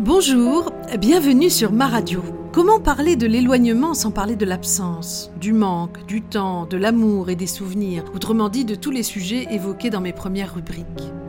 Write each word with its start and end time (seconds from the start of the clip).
Bonjour, 0.00 0.70
bienvenue 1.00 1.50
sur 1.50 1.72
ma 1.72 1.88
radio. 1.88 2.22
Comment 2.52 2.78
parler 2.78 3.16
de 3.16 3.26
l'éloignement 3.26 3.94
sans 3.94 4.12
parler 4.12 4.36
de 4.36 4.44
l'absence, 4.44 5.32
du 5.40 5.52
manque, 5.52 6.06
du 6.06 6.22
temps, 6.22 6.66
de 6.66 6.76
l'amour 6.76 7.30
et 7.30 7.34
des 7.34 7.48
souvenirs, 7.48 8.04
autrement 8.14 8.48
dit 8.48 8.64
de 8.64 8.76
tous 8.76 8.92
les 8.92 9.02
sujets 9.02 9.48
évoqués 9.50 9.90
dans 9.90 10.00
mes 10.00 10.12
premières 10.12 10.54
rubriques? 10.54 10.86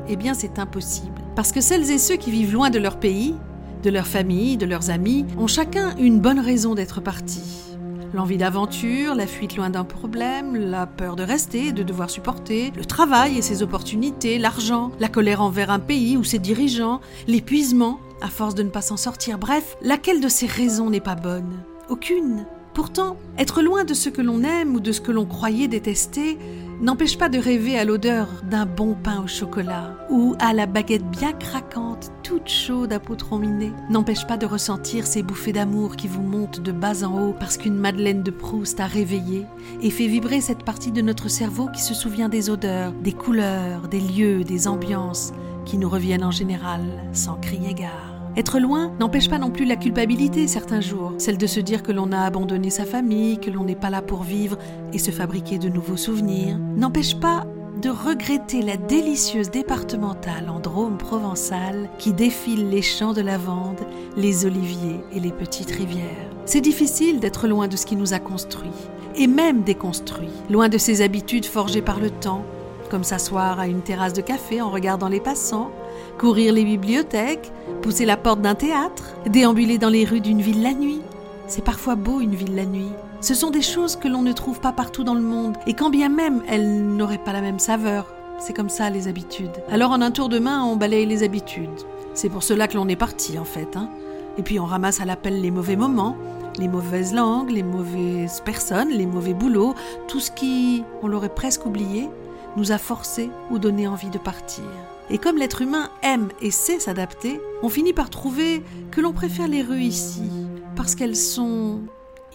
Eh 0.07 0.15
bien 0.15 0.35
c'est 0.35 0.59
impossible, 0.59 1.19
parce 1.35 1.51
que 1.51 1.61
celles 1.61 1.89
et 1.89 1.97
ceux 1.97 2.15
qui 2.15 2.29
vivent 2.29 2.53
loin 2.53 2.69
de 2.69 2.77
leur 2.77 2.99
pays, 2.99 3.33
de 3.81 3.89
leur 3.89 4.05
famille, 4.05 4.55
de 4.55 4.67
leurs 4.67 4.91
amis, 4.91 5.25
ont 5.39 5.47
chacun 5.47 5.95
une 5.97 6.19
bonne 6.19 6.39
raison 6.39 6.75
d'être 6.75 7.01
partis. 7.01 7.75
L'envie 8.13 8.37
d'aventure, 8.37 9.15
la 9.15 9.25
fuite 9.25 9.55
loin 9.55 9.71
d'un 9.71 9.83
problème, 9.83 10.55
la 10.55 10.85
peur 10.85 11.15
de 11.15 11.23
rester 11.23 11.71
de 11.71 11.81
devoir 11.81 12.11
supporter, 12.11 12.71
le 12.77 12.85
travail 12.85 13.35
et 13.35 13.41
ses 13.41 13.63
opportunités, 13.63 14.37
l'argent, 14.37 14.91
la 14.99 15.09
colère 15.09 15.41
envers 15.41 15.71
un 15.71 15.79
pays 15.79 16.17
ou 16.17 16.23
ses 16.23 16.39
dirigeants, 16.39 17.01
l'épuisement, 17.27 17.99
à 18.21 18.27
force 18.27 18.55
de 18.55 18.63
ne 18.63 18.69
pas 18.69 18.81
s'en 18.81 18.97
sortir. 18.97 19.37
Bref, 19.37 19.77
laquelle 19.81 20.21
de 20.21 20.29
ces 20.29 20.45
raisons 20.45 20.89
n'est 20.89 20.99
pas 20.99 21.15
bonne? 21.15 21.63
Aucune. 21.89 22.45
Pourtant, 22.73 23.17
être 23.37 23.61
loin 23.61 23.83
de 23.83 23.93
ce 23.93 24.09
que 24.09 24.21
l'on 24.21 24.43
aime 24.43 24.75
ou 24.75 24.79
de 24.79 24.91
ce 24.91 25.01
que 25.01 25.11
l'on 25.11 25.25
croyait 25.25 25.67
détester 25.67 26.37
n'empêche 26.81 27.17
pas 27.17 27.27
de 27.27 27.37
rêver 27.37 27.77
à 27.77 27.83
l'odeur 27.83 28.27
d'un 28.49 28.65
bon 28.65 28.95
pain 28.95 29.21
au 29.23 29.27
chocolat 29.27 29.97
ou 30.09 30.35
à 30.39 30.53
la 30.53 30.65
baguette 30.65 31.05
bien 31.09 31.33
craquante, 31.33 32.11
toute 32.23 32.47
chaude 32.47 32.93
à 32.93 32.99
poutron 32.99 33.37
miné. 33.37 33.73
N'empêche 33.89 34.25
pas 34.25 34.37
de 34.37 34.45
ressentir 34.45 35.05
ces 35.05 35.23
bouffées 35.23 35.51
d'amour 35.51 35.95
qui 35.95 36.07
vous 36.07 36.21
montent 36.21 36.61
de 36.61 36.71
bas 36.71 37.03
en 37.03 37.21
haut 37.21 37.35
parce 37.37 37.57
qu'une 37.57 37.75
Madeleine 37.75 38.23
de 38.23 38.31
Proust 38.31 38.79
a 38.79 38.85
réveillé 38.85 39.45
et 39.81 39.89
fait 39.89 40.07
vibrer 40.07 40.39
cette 40.39 40.63
partie 40.63 40.91
de 40.91 41.01
notre 41.01 41.27
cerveau 41.27 41.67
qui 41.73 41.81
se 41.81 41.93
souvient 41.93 42.29
des 42.29 42.49
odeurs, 42.49 42.93
des 42.93 43.13
couleurs, 43.13 43.87
des 43.89 43.99
lieux, 43.99 44.43
des 44.43 44.67
ambiances 44.67 45.33
qui 45.69 45.77
nous 45.77 45.89
reviennent 45.89 46.23
en 46.23 46.31
général 46.31 46.81
sans 47.13 47.35
crier 47.35 47.75
gare. 47.75 48.15
Être 48.35 48.59
loin 48.59 48.91
n'empêche 48.99 49.29
pas 49.29 49.37
non 49.37 49.51
plus 49.51 49.65
la 49.65 49.75
culpabilité 49.75 50.47
certains 50.47 50.81
jours, 50.81 51.13
celle 51.19 51.37
de 51.37 51.45
se 51.45 51.59
dire 51.59 51.83
que 51.83 51.91
l'on 51.91 52.11
a 52.11 52.21
abandonné 52.21 52.71
sa 52.71 52.85
famille, 52.85 53.37
que 53.37 53.51
l'on 53.51 53.65
n'est 53.65 53.75
pas 53.75 53.91
là 53.91 54.01
pour 54.01 54.23
vivre 54.23 54.57
et 54.93 54.97
se 54.97 55.11
fabriquer 55.11 55.59
de 55.59 55.69
nouveaux 55.69 55.97
souvenirs, 55.97 56.57
n'empêche 56.57 57.19
pas 57.19 57.45
de 57.83 57.89
regretter 57.89 58.63
la 58.63 58.77
délicieuse 58.77 59.51
départementale 59.51 60.49
en 60.49 60.59
Drôme 60.59 60.97
provençal 60.97 61.87
qui 61.99 62.13
défile 62.13 62.69
les 62.69 62.81
champs 62.81 63.13
de 63.13 63.21
lavande, 63.21 63.79
les 64.17 64.47
oliviers 64.47 65.01
et 65.13 65.19
les 65.19 65.31
petites 65.31 65.71
rivières. 65.71 66.29
C'est 66.45 66.61
difficile 66.61 67.19
d'être 67.19 67.47
loin 67.47 67.67
de 67.67 67.77
ce 67.77 67.85
qui 67.85 67.95
nous 67.95 68.13
a 68.13 68.19
construit, 68.19 68.71
et 69.15 69.27
même 69.27 69.61
déconstruit, 69.61 70.31
loin 70.49 70.67
de 70.67 70.79
ses 70.79 71.03
habitudes 71.03 71.45
forgées 71.45 71.83
par 71.83 71.99
le 71.99 72.09
temps, 72.09 72.43
comme 72.89 73.03
s'asseoir 73.03 73.59
à 73.59 73.67
une 73.67 73.81
terrasse 73.81 74.13
de 74.13 74.21
café 74.21 74.61
en 74.61 74.69
regardant 74.69 75.07
les 75.07 75.19
passants, 75.19 75.71
courir 76.17 76.53
les 76.53 76.65
bibliothèques, 76.65 77.51
pousser 77.81 78.05
la 78.05 78.17
porte 78.17 78.41
d'un 78.41 78.55
théâtre, 78.55 79.15
déambuler 79.27 79.77
dans 79.77 79.89
les 79.89 80.05
rues 80.05 80.21
d'une 80.21 80.41
ville 80.41 80.63
la 80.63 80.73
nuit. 80.73 81.01
C'est 81.47 81.63
parfois 81.63 81.95
beau 81.95 82.19
une 82.19 82.35
ville 82.35 82.55
la 82.55 82.65
nuit. 82.65 82.91
Ce 83.21 83.33
sont 83.33 83.51
des 83.51 83.61
choses 83.61 83.95
que 83.95 84.07
l'on 84.07 84.21
ne 84.21 84.33
trouve 84.33 84.59
pas 84.59 84.71
partout 84.71 85.03
dans 85.03 85.13
le 85.13 85.21
monde, 85.21 85.57
et 85.67 85.73
quand 85.73 85.89
bien 85.89 86.09
même 86.09 86.41
elles 86.47 86.85
n'auraient 86.85 87.17
pas 87.17 87.33
la 87.33 87.41
même 87.41 87.59
saveur. 87.59 88.07
C'est 88.39 88.53
comme 88.53 88.69
ça 88.69 88.89
les 88.89 89.07
habitudes. 89.07 89.63
Alors 89.69 89.91
en 89.91 90.01
un 90.01 90.11
tour 90.11 90.29
de 90.29 90.39
main, 90.39 90.63
on 90.63 90.75
balaye 90.75 91.05
les 91.05 91.23
habitudes. 91.23 91.69
C'est 92.13 92.29
pour 92.29 92.43
cela 92.43 92.67
que 92.67 92.75
l'on 92.75 92.87
est 92.87 92.95
parti 92.95 93.37
en 93.37 93.45
fait. 93.45 93.75
Hein. 93.75 93.89
Et 94.37 94.43
puis 94.43 94.59
on 94.59 94.65
ramasse 94.65 95.01
à 95.01 95.05
l'appel 95.05 95.41
les 95.41 95.51
mauvais 95.51 95.75
moments, 95.75 96.15
les 96.57 96.67
mauvaises 96.67 97.13
langues, 97.13 97.51
les 97.51 97.63
mauvaises 97.63 98.41
personnes, 98.45 98.89
les 98.89 99.05
mauvais 99.05 99.33
boulots, 99.33 99.75
tout 100.07 100.19
ce 100.19 100.31
qui, 100.31 100.83
on 101.01 101.07
l'aurait 101.07 101.33
presque 101.33 101.65
oublié, 101.65 102.09
nous 102.57 102.71
a 102.71 102.77
forcé 102.77 103.29
ou 103.51 103.59
donné 103.59 103.87
envie 103.87 104.09
de 104.09 104.17
partir. 104.17 104.63
Et 105.09 105.17
comme 105.17 105.37
l'être 105.37 105.61
humain 105.61 105.89
aime 106.03 106.29
et 106.41 106.51
sait 106.51 106.79
s'adapter, 106.79 107.41
on 107.63 107.69
finit 107.69 107.93
par 107.93 108.09
trouver 108.09 108.63
que 108.91 109.01
l'on 109.01 109.13
préfère 109.13 109.47
les 109.47 109.63
rues 109.63 109.81
ici, 109.81 110.29
parce 110.75 110.95
qu'elles 110.95 111.15
sont 111.15 111.79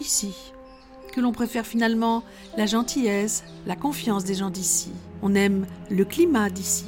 ici, 0.00 0.52
que 1.12 1.20
l'on 1.20 1.32
préfère 1.32 1.66
finalement 1.66 2.24
la 2.56 2.66
gentillesse, 2.66 3.44
la 3.66 3.76
confiance 3.76 4.24
des 4.24 4.34
gens 4.34 4.50
d'ici. 4.50 4.90
On 5.22 5.34
aime 5.34 5.66
le 5.88 6.04
climat 6.04 6.50
d'ici. 6.50 6.86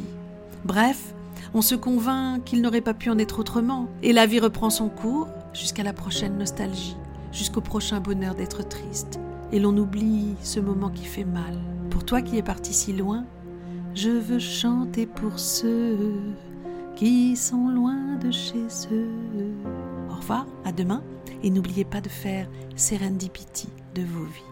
Bref, 0.64 1.14
on 1.54 1.62
se 1.62 1.76
convainc 1.76 2.42
qu'il 2.44 2.60
n'aurait 2.60 2.80
pas 2.80 2.94
pu 2.94 3.08
en 3.08 3.18
être 3.18 3.38
autrement, 3.38 3.88
et 4.02 4.12
la 4.12 4.26
vie 4.26 4.40
reprend 4.40 4.70
son 4.70 4.88
cours 4.88 5.28
jusqu'à 5.52 5.84
la 5.84 5.92
prochaine 5.92 6.36
nostalgie, 6.36 6.96
jusqu'au 7.32 7.60
prochain 7.60 8.00
bonheur 8.00 8.34
d'être 8.34 8.66
triste, 8.66 9.20
et 9.52 9.60
l'on 9.60 9.76
oublie 9.76 10.34
ce 10.42 10.58
moment 10.58 10.90
qui 10.90 11.04
fait 11.04 11.24
mal. 11.24 11.56
Pour 11.96 12.04
toi 12.04 12.20
qui 12.20 12.36
es 12.36 12.42
parti 12.42 12.74
si 12.74 12.92
loin, 12.92 13.24
je 13.94 14.10
veux 14.10 14.38
chanter 14.38 15.06
pour 15.06 15.38
ceux 15.38 16.12
qui 16.94 17.34
sont 17.36 17.70
loin 17.70 18.16
de 18.16 18.30
chez 18.30 18.66
eux. 18.92 19.08
Au 20.10 20.16
revoir, 20.16 20.44
à 20.66 20.72
demain, 20.72 21.02
et 21.42 21.48
n'oubliez 21.48 21.86
pas 21.86 22.02
de 22.02 22.10
faire 22.10 22.50
Serendipity 22.76 23.70
de 23.94 24.02
vos 24.02 24.26
vies. 24.26 24.44